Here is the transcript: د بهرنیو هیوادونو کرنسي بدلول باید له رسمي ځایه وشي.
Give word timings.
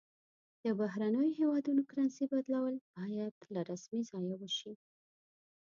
د 0.63 0.65
بهرنیو 0.79 1.35
هیوادونو 1.39 1.81
کرنسي 1.89 2.25
بدلول 2.33 2.75
باید 2.95 3.35
له 3.53 3.61
رسمي 3.71 4.01
ځایه 4.09 4.35
وشي. 4.41 4.73